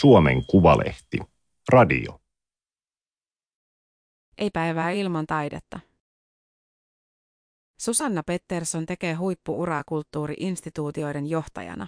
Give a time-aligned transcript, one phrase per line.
[0.00, 1.18] Suomen Kuvalehti.
[1.68, 2.20] Radio.
[4.38, 5.80] Ei päivää ilman taidetta.
[7.80, 11.86] Susanna Pettersson tekee huippuuraa kulttuuriinstituutioiden johtajana.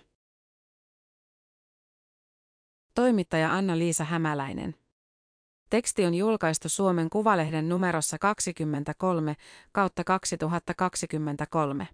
[2.95, 4.75] Toimittaja Anna-Liisa Hämäläinen.
[5.71, 9.37] Teksti on julkaistu Suomen Kuvalehden numerossa 23
[9.73, 11.89] kautta 2023.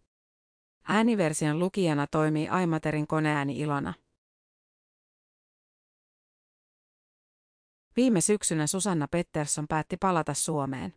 [0.88, 3.94] Ääniversion lukijana toimii Aimaterin koneääni Ilona.
[7.96, 10.94] Viime syksynä Susanna Pettersson päätti palata Suomeen.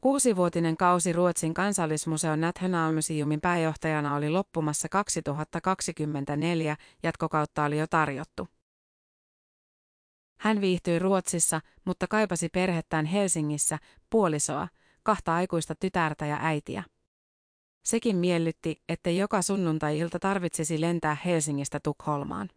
[0.00, 8.48] Kuusivuotinen kausi Ruotsin kansallismuseon Nationalmuseumin pääjohtajana oli loppumassa 2024, jatkokautta oli jo tarjottu.
[10.40, 13.78] Hän viihtyi Ruotsissa, mutta kaipasi perhettään Helsingissä,
[14.10, 14.68] puolisoa,
[15.02, 16.84] kahta aikuista tytärtä ja äitiä.
[17.84, 22.48] Sekin miellytti, ettei joka sunnuntai-ilta tarvitsisi lentää Helsingistä Tukholmaan.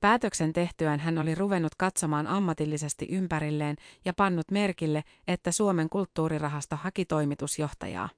[0.00, 7.04] Päätöksen tehtyään hän oli ruvennut katsomaan ammatillisesti ympärilleen ja pannut merkille, että Suomen kulttuurirahasto haki
[7.04, 8.08] toimitusjohtajaa.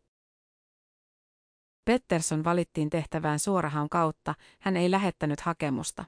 [1.85, 6.05] Pettersson valittiin tehtävään suorahan kautta, hän ei lähettänyt hakemusta.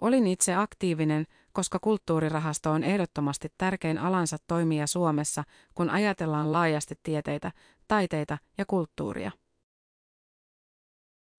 [0.00, 7.52] Olin itse aktiivinen, koska kulttuurirahasto on ehdottomasti tärkein alansa toimija Suomessa, kun ajatellaan laajasti tieteitä,
[7.88, 9.30] taiteita ja kulttuuria.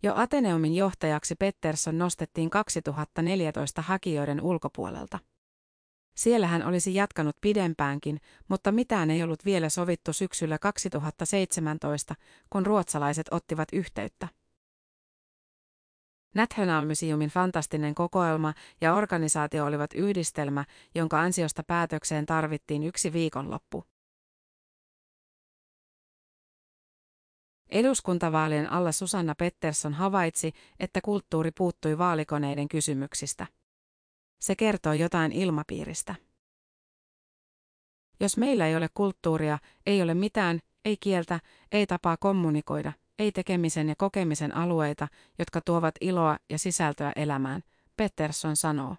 [0.05, 5.19] Jo Ateneumin johtajaksi Pettersson nostettiin 2014 hakijoiden ulkopuolelta.
[6.15, 12.15] Siellä hän olisi jatkanut pidempäänkin, mutta mitään ei ollut vielä sovittu syksyllä 2017,
[12.49, 14.27] kun ruotsalaiset ottivat yhteyttä.
[16.35, 23.94] Nationalmuseumin fantastinen kokoelma ja organisaatio olivat yhdistelmä, jonka ansiosta päätökseen tarvittiin yksi viikonloppu.
[27.69, 33.47] Eduskuntavaalien alla Susanna Pettersson havaitsi, että kulttuuri puuttui vaalikoneiden kysymyksistä.
[34.39, 36.15] Se kertoo jotain ilmapiiristä.
[38.19, 41.39] Jos meillä ei ole kulttuuria, ei ole mitään, ei kieltä,
[41.71, 45.07] ei tapaa kommunikoida, ei tekemisen ja kokemisen alueita,
[45.39, 47.61] jotka tuovat iloa ja sisältöä elämään,
[47.97, 48.95] Pettersson sanoo.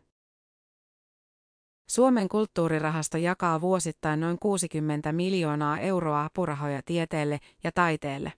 [1.89, 8.33] Suomen kulttuurirahasto jakaa vuosittain noin 60 miljoonaa euroa apurahoja tieteelle ja taiteelle.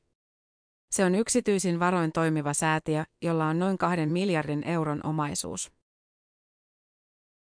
[0.90, 5.72] Se on yksityisin varoin toimiva säätiö, jolla on noin kahden miljardin euron omaisuus.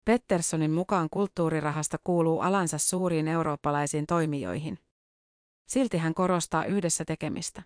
[0.05, 4.79] Petterssonin mukaan kulttuurirahasta kuuluu alansa suuriin eurooppalaisiin toimijoihin.
[5.67, 7.63] Silti hän korostaa yhdessä tekemistä.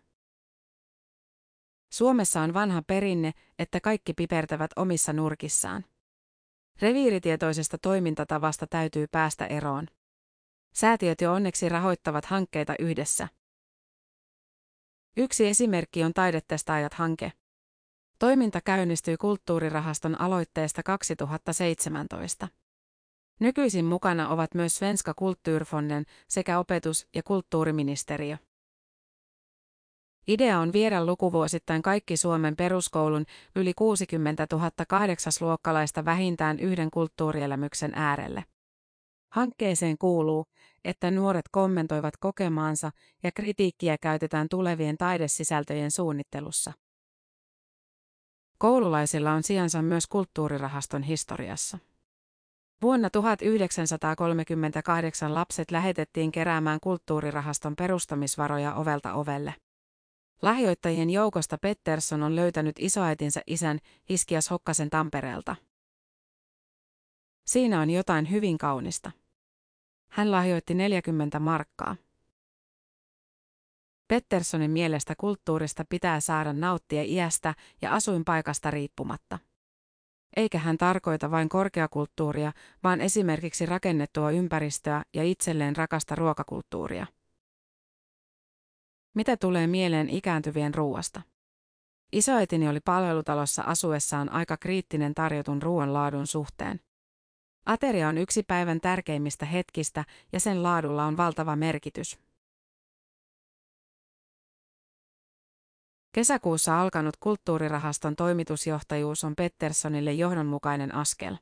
[1.93, 5.85] Suomessa on vanha perinne, että kaikki pipertävät omissa nurkissaan.
[6.83, 9.87] Reviiritietoisesta toimintatavasta täytyy päästä eroon.
[10.75, 13.29] Säätiöt jo onneksi rahoittavat hankkeita yhdessä.
[15.21, 17.33] Yksi esimerkki on Taidetestaajat-hanke.
[18.19, 22.49] Toiminta käynnistyi kulttuurirahaston aloitteesta 2017.
[23.41, 28.37] Nykyisin mukana ovat myös Svenska Kulturfonden sekä opetus- ja kulttuuriministeriö.
[30.29, 33.25] Idea on viedä lukuvuosittain kaikki Suomen peruskoulun
[33.57, 38.45] yli 60 000 kahdeksasluokkalaista vähintään yhden kulttuurielämyksen äärelle.
[39.29, 40.47] Hankkeeseen kuuluu,
[40.85, 42.91] että nuoret kommentoivat kokemaansa
[43.23, 46.73] ja kritiikkiä käytetään tulevien taidesisältöjen suunnittelussa.
[48.59, 51.79] Koululaisilla on sijansa myös kulttuurirahaston historiassa.
[52.83, 59.55] Vuonna 1938 lapset lähetettiin keräämään kulttuurirahaston perustamisvaroja ovelta ovelle.
[60.43, 63.79] Lahjoittajien joukosta Pettersson on löytänyt isoäitinsä isän
[64.09, 65.57] Hiskias Hokkasen Tampereelta.
[67.49, 69.11] Siinä on jotain hyvin kaunista.
[70.09, 71.97] Hän lahjoitti 40 markkaa.
[74.09, 79.39] Petterssonin mielestä kulttuurista pitää saada nauttia iästä ja asuinpaikasta riippumatta.
[80.37, 82.53] Eikä hän tarkoita vain korkeakulttuuria,
[82.85, 87.07] vaan esimerkiksi rakennettua ympäristöä ja itselleen rakasta ruokakulttuuria.
[89.15, 91.23] Mitä tulee mieleen ikääntyvien ruuasta?
[92.13, 96.81] Isoäitini oli palvelutalossa asuessaan aika kriittinen tarjotun ruoan laadun suhteen.
[97.69, 102.19] Ateria on yksi päivän tärkeimmistä hetkistä ja sen laadulla on valtava merkitys.
[106.13, 111.37] Kesäkuussa alkanut kulttuurirahaston toimitusjohtajuus on Petterssonille johdonmukainen askel.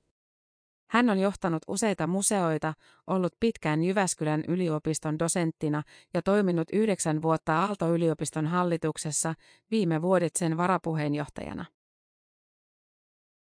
[0.90, 2.74] Hän on johtanut useita museoita,
[3.06, 5.82] ollut pitkään Jyväskylän yliopiston dosenttina
[6.14, 9.34] ja toiminut yhdeksän vuotta Aalto-yliopiston hallituksessa,
[9.70, 11.64] viime vuodet sen varapuheenjohtajana.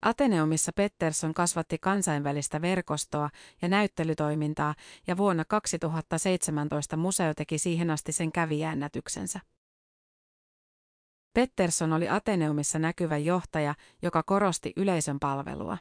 [0.03, 3.29] Ateneumissa Pettersson kasvatti kansainvälistä verkostoa
[3.61, 4.75] ja näyttelytoimintaa
[5.07, 9.39] ja vuonna 2017 museo teki siihen asti sen kävijännätyksensä.
[11.33, 15.77] Pettersson oli Ateneumissa näkyvä johtaja, joka korosti yleisön palvelua.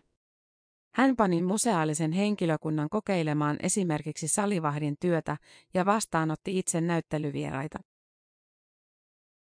[0.94, 5.36] Hän pani museaalisen henkilökunnan kokeilemaan esimerkiksi salivahdin työtä
[5.74, 7.78] ja vastaanotti itse näyttelyvieraita.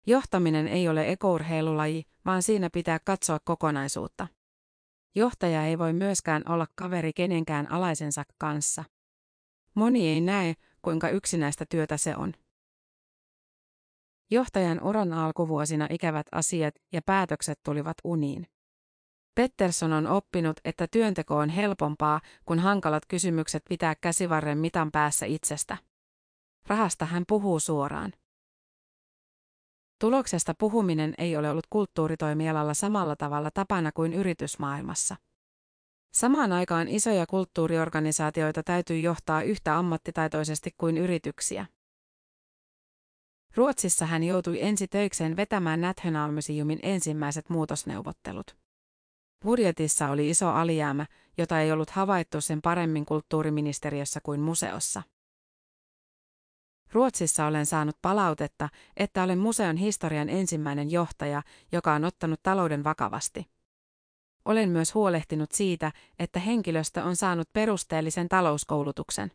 [0.07, 4.27] Johtaminen ei ole ekourheilulaji, vaan siinä pitää katsoa kokonaisuutta.
[5.19, 8.85] Johtaja ei voi myöskään olla kaveri kenenkään alaisensa kanssa.
[9.75, 12.33] Moni ei näe, kuinka yksinäistä työtä se on.
[14.31, 18.47] Johtajan uran alkuvuosina ikävät asiat ja päätökset tulivat uniin.
[19.35, 25.77] Pettersson on oppinut, että työnteko on helpompaa, kun hankalat kysymykset pitää käsivarren mitan päässä itsestä.
[26.67, 28.13] Rahasta hän puhuu suoraan.
[29.99, 35.17] Tuloksesta puhuminen ei ole ollut kulttuuritoimialalla samalla tavalla tapana kuin yritysmaailmassa.
[36.13, 41.67] Samaan aikaan isoja kulttuuriorganisaatioita täytyy johtaa yhtä ammattitaitoisesti kuin yrityksiä.
[43.55, 48.57] Ruotsissa hän joutui ensi töikseen vetämään Nationalmuseumin ensimmäiset muutosneuvottelut.
[49.45, 51.07] Budjetissa oli iso alijäämä,
[51.39, 55.03] jota ei ollut havaittu sen paremmin kulttuuriministeriössä kuin museossa.
[56.93, 61.43] Ruotsissa olen saanut palautetta, että olen museon historian ensimmäinen johtaja,
[61.73, 63.47] joka on ottanut talouden vakavasti.
[64.45, 69.33] Olen myös huolehtinut siitä, että henkilöstö on saanut perusteellisen talouskoulutuksen.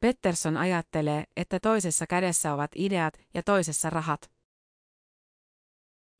[0.00, 4.30] Pettersson ajattelee, että toisessa kädessä ovat ideat ja toisessa rahat.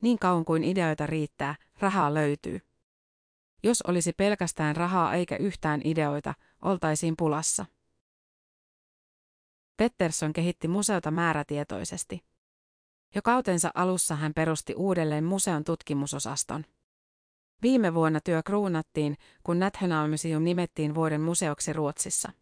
[0.03, 2.61] Niin kauan kuin ideoita riittää, rahaa löytyy.
[3.63, 7.67] Jos olisi pelkästään rahaa eikä yhtään ideoita, oltaisiin pulassa.
[9.79, 12.25] Pettersson kehitti museota määrätietoisesti.
[13.15, 16.65] Jo kautensa alussa hän perusti uudelleen museon tutkimusosaston.
[17.63, 22.33] Viime vuonna työ kruunattiin, kun Nationalmuseum nimettiin vuoden museoksi Ruotsissa.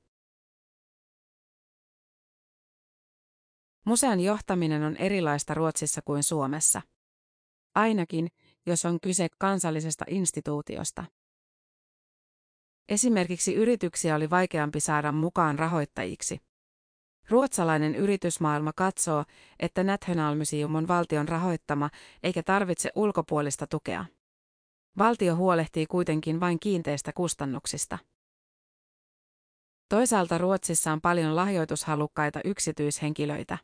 [3.85, 6.83] Museon johtaminen on erilaista Ruotsissa kuin Suomessa.
[7.75, 8.29] Ainakin,
[8.67, 11.05] jos on kyse kansallisesta instituutiosta.
[12.89, 16.46] Esimerkiksi yrityksiä oli vaikeampi saada mukaan rahoittajiksi.
[17.31, 19.25] Ruotsalainen yritysmaailma katsoo,
[19.61, 21.91] että Nationalmuseum on valtion rahoittama
[22.23, 24.05] eikä tarvitse ulkopuolista tukea.
[24.99, 27.99] Valtio huolehtii kuitenkin vain kiinteistä kustannuksista.
[29.89, 33.59] Toisaalta Ruotsissa on paljon lahjoitushalukkaita yksityishenkilöitä.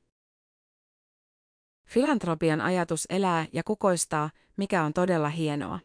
[1.89, 5.79] Filantropian ajatus elää ja kukoistaa, mikä on todella hienoa.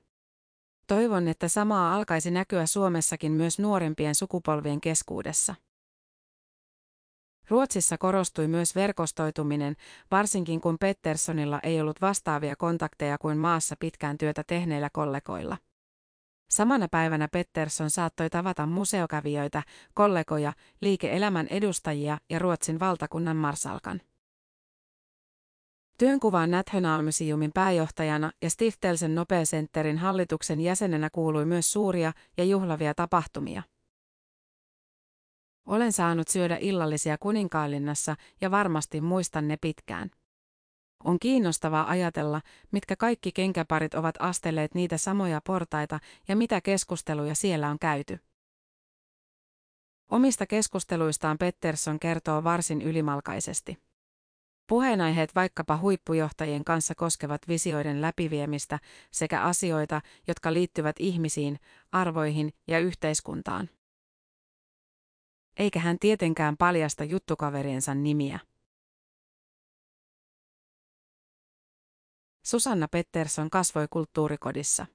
[0.87, 5.55] Toivon, että samaa alkaisi näkyä Suomessakin myös nuorempien sukupolvien keskuudessa.
[7.49, 9.75] Ruotsissa korostui myös verkostoituminen,
[10.11, 15.57] varsinkin kun Petterssonilla ei ollut vastaavia kontakteja kuin maassa pitkään työtä tehneillä kollegoilla.
[16.49, 19.63] Samana päivänä Pettersson saattoi tavata museokävijöitä,
[19.93, 24.01] kollegoja, liike-elämän edustajia ja Ruotsin valtakunnan marsalkan.
[25.97, 33.63] Työnkuvaan Nationalmuseumin pääjohtajana ja Stiftelsen Nobelcenterin hallituksen jäsenenä kuului myös suuria ja juhlavia tapahtumia.
[35.67, 40.11] Olen saanut syödä illallisia kuninkaalinnassa ja varmasti muistan ne pitkään.
[41.03, 42.41] On kiinnostavaa ajatella,
[42.71, 48.19] mitkä kaikki kenkäparit ovat astelleet niitä samoja portaita ja mitä keskusteluja siellä on käyty.
[50.11, 53.77] Omista keskusteluistaan Pettersson kertoo varsin ylimalkaisesti.
[54.67, 58.79] Puheenaiheet vaikkapa huippujohtajien kanssa koskevat visioiden läpiviemistä
[59.11, 61.59] sekä asioita, jotka liittyvät ihmisiin,
[61.91, 63.69] arvoihin ja yhteiskuntaan.
[65.57, 68.39] Eikä hän tietenkään paljasta juttukaveriensa nimiä.
[72.43, 74.85] Susanna Pettersson kasvoi kulttuurikodissa.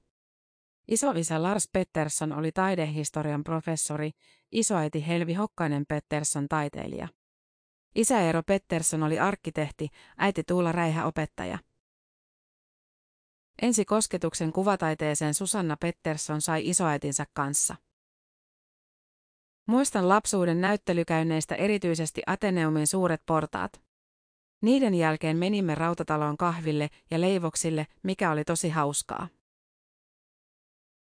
[0.89, 4.11] Isoisä Lars Pettersson oli taidehistorian professori,
[4.53, 7.09] isoäiti Helvi Hokkainen Pettersson taiteilija.
[7.95, 11.59] Isä Eero Pettersson oli arkkitehti, äiti Tuula Räihä opettaja.
[13.63, 17.77] Ensi kosketuksen kuvataiteeseen Susanna Pettersson sai isoäitinsä kanssa.
[19.73, 23.83] Muistan lapsuuden näyttelykäynneistä erityisesti Ateneumin suuret portaat.
[24.63, 29.29] Niiden jälkeen menimme rautataloon kahville ja leivoksille, mikä oli tosi hauskaa.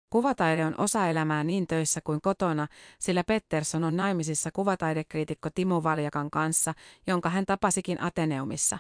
[0.10, 2.68] Kuvataide on osa elämää niin töissä kuin kotona,
[3.00, 6.74] sillä Pettersson on naimisissa kuvataidekriitikko Timo Valjakan kanssa,
[7.08, 8.78] jonka hän tapasikin Ateneumissa.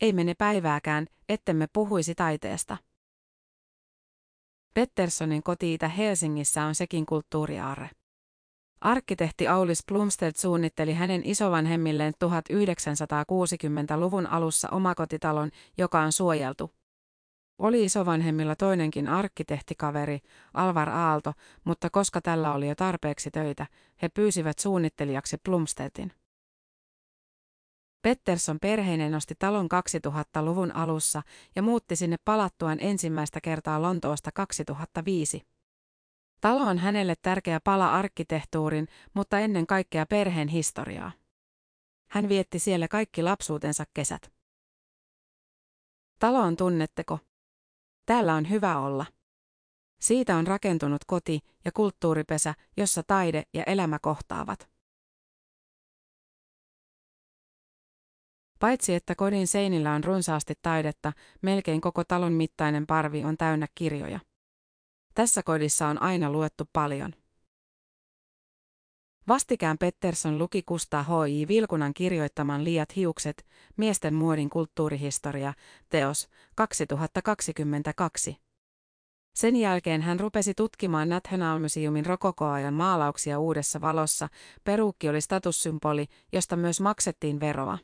[0.00, 2.76] Ei mene päivääkään, ettemme puhuisi taiteesta.
[4.74, 7.90] Petterssonin koti-itä Helsingissä on sekin kulttuuriaarre.
[8.80, 16.70] Arkkitehti Aulis Plumstead suunnitteli hänen isovanhemmilleen 1960-luvun alussa omakotitalon, joka on suojeltu.
[17.58, 20.18] Oli isovanhemmilla toinenkin arkkitehtikaveri,
[20.54, 21.32] Alvar Aalto,
[21.64, 23.66] mutta koska tällä oli jo tarpeeksi töitä,
[24.02, 26.12] he pyysivät suunnittelijaksi Plumstedin.
[28.02, 29.68] Pettersson perheinen nosti talon
[30.06, 31.22] 2000-luvun alussa
[31.56, 35.42] ja muutti sinne palattuaan ensimmäistä kertaa Lontoosta 2005.
[36.40, 41.12] Talo on hänelle tärkeä pala arkkitehtuurin, mutta ennen kaikkea perheen historiaa.
[42.10, 44.32] Hän vietti siellä kaikki lapsuutensa kesät.
[46.18, 47.18] Talo on tunnetteko?
[48.06, 49.06] Täällä on hyvä olla.
[50.00, 54.77] Siitä on rakentunut koti ja kulttuuripesä, jossa taide ja elämä kohtaavat.
[58.58, 61.12] Paitsi että kodin seinillä on runsaasti taidetta,
[61.42, 64.20] melkein koko talon mittainen parvi on täynnä kirjoja.
[65.14, 67.12] Tässä kodissa on aina luettu paljon.
[69.28, 71.48] Vastikään Pettersson luki Kustaa H.I.
[71.48, 73.46] Vilkunan kirjoittaman Liat hiukset,
[73.76, 75.54] miesten muodin kulttuurihistoria,
[75.88, 78.36] teos, 2022.
[79.34, 84.28] Sen jälkeen hän rupesi tutkimaan National Museumin rokokoajan maalauksia uudessa valossa.
[84.64, 87.78] Peruukki oli statussymboli, josta myös maksettiin veroa.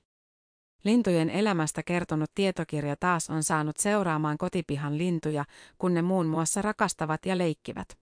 [0.85, 5.45] Lintujen elämästä kertonut tietokirja taas on saanut seuraamaan kotipihan lintuja,
[5.79, 7.99] kun ne muun muassa rakastavat ja leikkivät.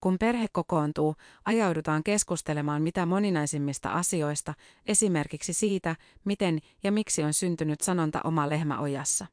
[0.00, 1.14] Kun perhe kokoontuu,
[1.44, 4.54] ajaudutaan keskustelemaan mitä moninaisimmista asioista,
[4.86, 9.26] esimerkiksi siitä, miten ja miksi on syntynyt sanonta oma lehmä ojassa.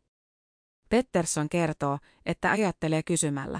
[0.89, 3.59] Pettersson kertoo, että ajattelee kysymällä.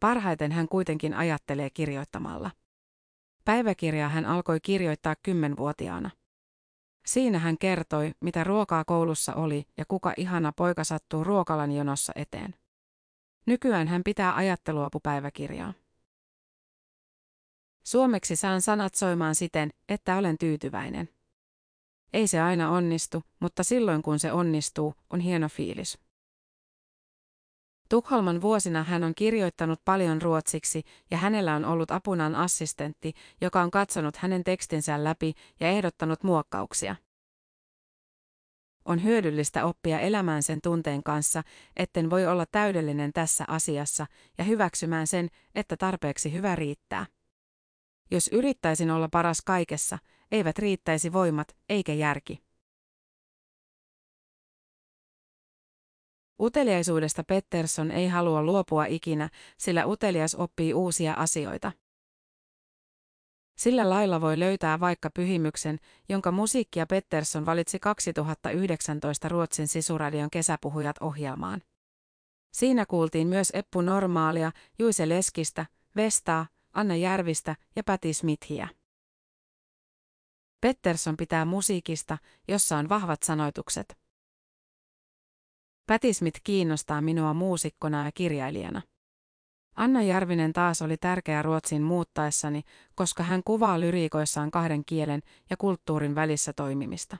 [0.00, 2.50] Parhaiten hän kuitenkin ajattelee kirjoittamalla.
[3.44, 6.10] Päiväkirjaa hän alkoi kirjoittaa kymmenvuotiaana.
[7.06, 12.54] Siinä hän kertoi, mitä ruokaa koulussa oli ja kuka ihana poika sattuu ruokalan jonossa eteen.
[13.46, 15.74] Nykyään hän pitää ajatteluapupäiväkirjaa.
[17.84, 21.08] Suomeksi saan sanat soimaan siten, että olen tyytyväinen.
[22.12, 25.98] Ei se aina onnistu, mutta silloin kun se onnistuu, on hieno fiilis.
[27.88, 33.70] Tukholman vuosina hän on kirjoittanut paljon ruotsiksi ja hänellä on ollut apunaan assistentti, joka on
[33.70, 36.96] katsonut hänen tekstinsä läpi ja ehdottanut muokkauksia.
[38.84, 41.42] On hyödyllistä oppia elämään sen tunteen kanssa,
[41.76, 44.06] etten voi olla täydellinen tässä asiassa
[44.38, 47.06] ja hyväksymään sen, että tarpeeksi hyvä riittää.
[48.10, 49.98] Jos yrittäisin olla paras kaikessa,
[50.32, 52.42] eivät riittäisi voimat eikä järki.
[56.40, 61.72] Uteliaisuudesta Pettersson ei halua luopua ikinä, sillä utelias oppii uusia asioita.
[63.58, 71.62] Sillä lailla voi löytää vaikka pyhimyksen, jonka musiikkia Pettersson valitsi 2019 Ruotsin sisuradion kesäpuhujat ohjelmaan.
[72.52, 78.68] Siinä kuultiin myös Eppu Normaalia, Juise Leskistä, Vestaa, Anna Järvistä ja Päti Smithiä.
[80.60, 84.03] Pettersson pitää musiikista, jossa on vahvat sanoitukset.
[85.86, 88.82] Pätismit kiinnostaa minua muusikkona ja kirjailijana.
[89.76, 92.62] Anna Järvinen taas oli tärkeä Ruotsin muuttaessani,
[92.94, 97.16] koska hän kuvaa lyriikoissaan kahden kielen ja kulttuurin välissä toimimista.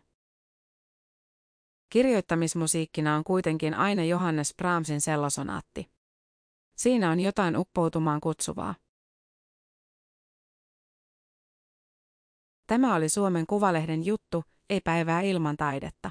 [1.93, 5.91] Kirjoittamismusiikkina on kuitenkin aina Johannes Brahmsin sellosonaatti.
[6.77, 8.75] Siinä on jotain uppoutumaan kutsuvaa.
[12.67, 16.11] Tämä oli Suomen Kuvalehden juttu, ei päivää ilman taidetta.